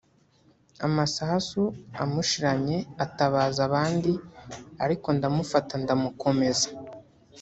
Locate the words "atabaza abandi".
3.05-4.11